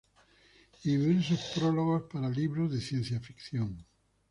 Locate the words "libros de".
2.27-2.81